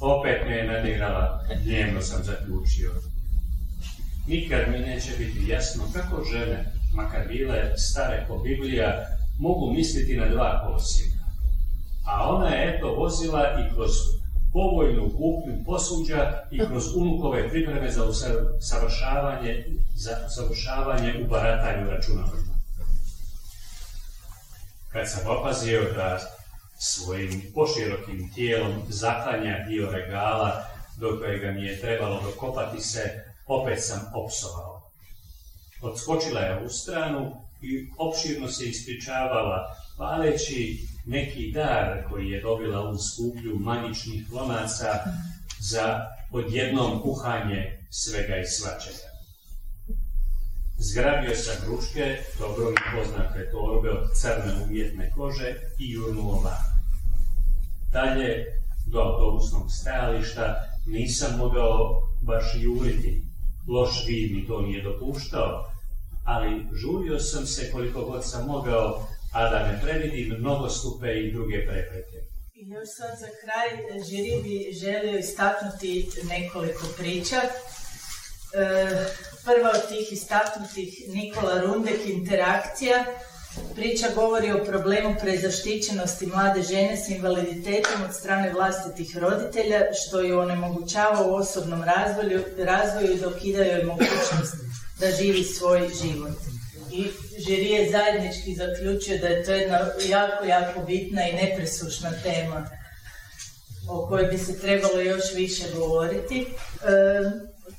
Opet 0.00 0.46
me 0.46 0.56
je 0.56 0.66
nadigrala, 0.66 1.40
dnevno 1.64 2.02
sam 2.02 2.24
zaključio. 2.24 2.92
Nikad 4.26 4.60
mi 4.68 4.78
neće 4.78 5.10
biti 5.18 5.48
jasno 5.48 5.84
kako 5.92 6.24
žene, 6.24 6.72
makar 6.94 7.28
bile 7.28 7.76
stare 7.76 8.26
ko 8.28 8.38
Biblija, 8.38 9.06
mogu 9.38 9.72
misliti 9.72 10.16
na 10.16 10.28
dva 10.28 10.62
kolosijeka. 10.64 11.24
A 12.06 12.28
ona 12.28 12.48
je 12.48 12.76
eto 12.76 12.94
vozila 12.94 13.42
i 13.42 13.74
kroz 13.74 13.90
povoljnu 14.52 15.10
kupnju 15.10 15.64
posuđa 15.66 16.42
i 16.50 16.58
kroz 16.58 16.84
unukove 16.96 17.48
pripreme 17.50 17.90
za 17.90 18.04
usavršavanje, 18.58 19.64
za 19.94 20.10
usavršavanje 20.26 21.14
u 21.24 21.28
baratanju 21.28 21.90
računalima. 21.90 22.56
Kad 24.92 25.10
sam 25.10 25.36
opazio 25.38 25.80
da 25.94 26.35
svojim 26.78 27.42
poširokim 27.54 28.32
tijelom 28.34 28.82
zaklanja 28.88 29.64
dio 29.68 29.90
regala 29.90 30.64
do 30.96 31.18
kojega 31.18 31.50
mi 31.50 31.66
je 31.66 31.80
trebalo 31.80 32.22
dokopati 32.22 32.80
se, 32.80 33.24
opet 33.46 33.84
sam 33.84 34.12
opsovao. 34.14 34.90
Odskočila 35.82 36.40
je 36.40 36.64
u 36.66 36.68
stranu 36.68 37.46
i 37.62 37.90
opširno 37.98 38.48
se 38.48 38.64
ispričavala, 38.64 39.76
paleći 39.98 40.86
neki 41.06 41.52
dar 41.52 42.08
koji 42.10 42.30
je 42.30 42.40
dobila 42.40 42.90
u 42.90 42.98
skuplju 42.98 43.58
maničnih 43.58 44.32
lonaca 44.32 45.04
za 45.60 46.00
odjednom 46.32 47.02
kuhanje 47.02 47.78
svega 47.90 48.36
i 48.36 48.46
svačega. 48.46 49.15
Zgrabio 50.78 51.36
sam 51.36 51.56
ručke, 51.66 52.16
dobro 52.38 52.70
mi 52.70 52.76
poznate 52.98 53.50
torbe 53.50 53.90
od 53.90 54.10
crne 54.14 54.64
umjetne 54.64 55.12
kože 55.16 55.54
i 55.78 55.92
jurnuo 55.92 56.40
van. 56.40 56.64
Dalje, 57.92 58.46
do 58.86 58.98
autobusnog 59.00 59.72
stajališta, 59.72 60.54
nisam 60.86 61.38
mogao 61.38 62.02
baš 62.22 62.44
juriti. 62.54 63.22
Loš 63.68 64.06
vid 64.06 64.32
mi 64.32 64.46
to 64.46 64.60
nije 64.60 64.82
dopuštao, 64.82 65.70
ali 66.24 66.66
žurio 66.72 67.18
sam 67.18 67.46
se 67.46 67.70
koliko 67.72 68.04
god 68.04 68.30
sam 68.30 68.46
mogao 68.46 69.06
a 69.32 69.50
da 69.50 69.58
ne 69.68 69.80
previdim 69.82 70.42
nogostupe 70.42 71.06
i 71.20 71.32
druge 71.32 71.66
prepreke. 71.66 72.18
I 72.54 72.68
još 72.68 72.88
sad 72.96 73.18
za 73.18 73.30
kraj 73.40 73.68
žiri 74.08 74.42
bi 74.42 74.72
želio 74.80 75.18
istaknuti 75.18 76.08
nekoliko 76.28 76.86
priča. 76.98 77.40
Prva 79.44 79.70
od 79.74 79.88
tih 79.88 80.12
istaknutih 80.12 80.88
Nikola 81.08 81.60
Rundek 81.60 82.00
interakcija. 82.06 83.04
Priča 83.74 84.06
govori 84.14 84.52
o 84.52 84.64
problemu 84.64 85.14
prezaštićenosti 85.20 86.26
mlade 86.26 86.62
žene 86.62 86.96
s 86.96 87.08
invaliditetom 87.08 88.02
od 88.08 88.14
strane 88.14 88.52
vlastitih 88.52 89.16
roditelja, 89.16 89.80
što 89.92 90.20
ju 90.20 90.38
onemogućava 90.38 91.26
u 91.26 91.34
osobnom 91.34 91.82
razvoju, 91.84 93.14
i 93.14 93.20
dokidaju 93.20 93.72
joj 93.72 93.84
mogućnost 93.84 94.54
da 95.00 95.10
živi 95.10 95.44
svoj 95.44 95.88
život 96.02 96.56
i 96.92 97.06
žiri 97.38 97.70
je 97.70 97.90
zajednički 97.90 98.54
zaključio 98.54 99.18
da 99.18 99.26
je 99.26 99.44
to 99.44 99.52
jedna 99.52 99.78
jako, 100.08 100.44
jako 100.44 100.80
bitna 100.80 101.28
i 101.28 101.32
nepresušna 101.32 102.10
tema 102.22 102.70
o 103.88 104.06
kojoj 104.08 104.26
bi 104.26 104.38
se 104.38 104.60
trebalo 104.60 105.00
još 105.00 105.34
više 105.34 105.64
govoriti. 105.74 106.46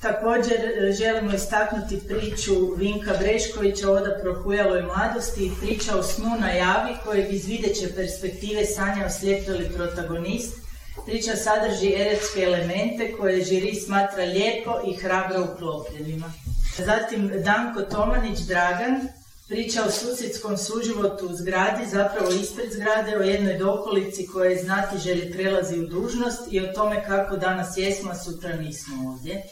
Također 0.01 0.59
e, 0.59 0.91
želimo 0.91 1.33
istaknuti 1.33 2.07
priču 2.07 2.75
Vinka 2.75 3.13
Breškovića 3.19 3.91
Oda 3.91 4.19
prohujaloj 4.21 4.81
mladosti 4.81 5.45
i 5.45 5.51
priča 5.61 5.97
o 5.97 6.03
snu 6.03 6.29
na 6.39 6.51
javi 6.51 6.93
kojeg 7.05 7.33
iz 7.33 7.45
videće 7.45 7.95
perspektive 7.95 8.65
sanja 8.65 9.05
oslijepili 9.05 9.69
protagonist. 9.75 10.53
Priča 11.05 11.35
sadrži 11.35 11.93
eretske 11.93 12.41
elemente 12.41 13.13
koje 13.19 13.43
žiri 13.43 13.75
smatra 13.75 14.23
lijepo 14.23 14.71
i 14.87 14.95
hrabro 14.95 15.47
uklopljenima. 15.53 16.31
Zatim 16.77 17.31
Danko 17.43 17.81
Tomanić 17.81 18.39
Dragan 18.39 19.07
priča 19.47 19.83
o 19.85 19.91
susjedskom 19.91 20.57
suživotu 20.57 21.25
u 21.25 21.35
zgradi, 21.35 21.85
zapravo 21.91 22.31
ispred 22.31 22.71
zgrade, 22.71 23.17
o 23.17 23.21
jednoj 23.21 23.57
dokolici 23.57 24.27
koja 24.27 24.49
je 24.49 24.63
znati 24.63 24.97
želi 24.97 25.31
prelazi 25.33 25.79
u 25.79 25.87
dužnost 25.87 26.41
i 26.51 26.59
o 26.59 26.73
tome 26.73 27.05
kako 27.07 27.37
danas 27.37 27.77
jesmo, 27.77 28.11
a 28.11 28.15
sutra 28.15 28.55
nismo 28.55 29.11
ovdje. 29.11 29.43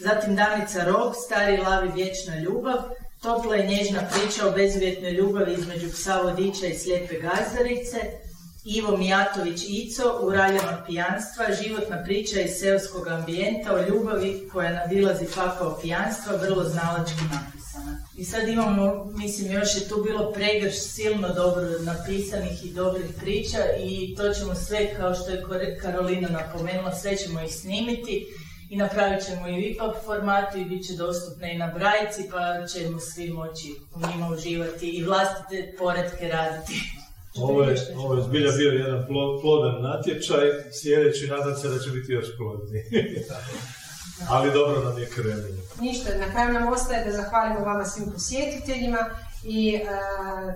Zatim 0.00 0.36
Danica 0.36 0.84
Rog, 0.84 1.14
stari 1.26 1.56
lavi 1.56 1.90
vječna 1.94 2.38
ljubav, 2.38 2.78
topla 3.22 3.56
i 3.56 3.68
nježna 3.68 4.00
priča 4.12 4.48
o 4.48 4.50
bezuvjetnoj 4.50 5.10
ljubavi 5.10 5.52
između 5.52 5.88
psa 5.92 6.20
vodiča 6.22 6.66
i 6.66 6.78
slijepe 6.78 7.14
gazdarice, 7.20 7.98
Ivo 8.64 8.96
Mijatović 8.96 9.62
Ico, 9.68 10.20
u 10.22 10.30
pijanstva, 10.86 11.44
životna 11.62 12.02
priča 12.04 12.40
iz 12.40 12.50
seoskog 12.60 13.08
ambijenta 13.08 13.74
o 13.74 13.82
ljubavi 13.88 14.48
koja 14.52 14.72
nadilazi 14.72 15.26
pakao 15.34 15.78
pijanstva, 15.82 16.36
vrlo 16.36 16.64
znalački 16.64 17.22
napisana. 17.32 17.98
I 18.18 18.24
sad 18.24 18.48
imamo, 18.48 19.04
mislim, 19.04 19.52
još 19.52 19.74
je 19.74 19.88
tu 19.88 20.02
bilo 20.02 20.32
pregrš 20.32 20.78
silno 20.78 21.28
dobro 21.28 21.66
napisanih 21.80 22.66
i 22.66 22.72
dobrih 22.72 23.10
priča 23.20 23.58
i 23.78 24.14
to 24.16 24.34
ćemo 24.34 24.54
sve, 24.54 24.94
kao 24.96 25.14
što 25.14 25.30
je 25.30 25.78
Karolina 25.82 26.28
napomenula, 26.28 26.94
sve 26.94 27.16
ćemo 27.16 27.40
ih 27.40 27.54
snimiti 27.54 28.26
i 28.70 28.76
napravit 28.76 29.24
ćemo 29.26 29.48
i 29.48 29.76
u 29.88 30.04
formatu 30.04 30.58
i 30.58 30.64
bit 30.64 30.86
će 30.86 30.92
dostupne 30.94 31.54
i 31.54 31.58
na 31.58 31.66
brajci, 31.66 32.22
pa 32.30 32.66
ćemo 32.66 33.00
svi 33.00 33.30
moći 33.30 33.74
u 33.94 33.98
njima 34.08 34.28
uživati 34.28 34.88
i 34.88 35.04
vlastite 35.04 35.74
poredke 35.78 36.28
raditi. 36.28 36.72
Ovo 37.42 37.62
je, 37.62 37.76
ovo 37.96 38.14
je 38.14 38.22
zbilja 38.22 38.50
bio 38.52 38.70
jedan 38.70 39.06
plodan 39.40 39.82
natječaj, 39.82 40.46
sljedeći 40.72 41.26
nadam 41.26 41.56
se 41.56 41.68
da 41.68 41.78
će 41.78 41.90
biti 41.90 42.12
još 42.12 42.26
plodni. 42.36 42.82
Ali 44.32 44.52
dobro 44.52 44.84
nam 44.84 44.98
je 44.98 45.06
krenulo. 45.06 45.62
Ništa, 45.80 46.10
na 46.18 46.30
kraju 46.32 46.52
nam 46.52 46.72
ostaje 46.72 47.04
da 47.04 47.12
zahvalimo 47.12 47.60
vama 47.60 47.84
svim 47.84 48.12
posjetiteljima 48.12 48.98
i 49.44 49.74
e, 49.74 49.80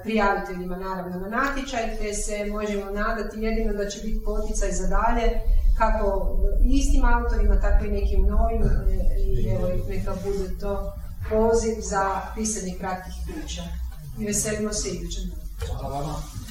prijaviteljima 0.02 0.76
naravno 0.76 1.18
na 1.18 1.28
natječaj, 1.28 1.96
te 1.98 2.14
se 2.14 2.46
možemo 2.46 2.90
nadati 2.90 3.40
jedino 3.40 3.72
da 3.72 3.88
će 3.88 4.00
biti 4.00 4.24
poticaj 4.24 4.70
za 4.72 4.86
dalje, 4.86 5.40
kako 5.78 6.36
istim 6.64 7.04
autorima, 7.04 7.60
tako 7.60 7.84
i 7.84 7.90
nekim 7.90 8.26
novim 8.26 8.62
e, 8.62 9.20
i 9.20 9.48
evo 9.48 9.68
neka 9.88 10.14
bude 10.24 10.58
to 10.60 10.92
poziv 11.30 11.74
za 11.80 12.20
pisanje 12.34 12.74
kratkih 12.80 13.14
priča. 13.26 13.62
I 14.18 14.24
veselimo 14.24 14.72
se 14.72 14.88
idućem. 14.88 15.22
Hvala 15.66 15.98
vama. 15.98 16.43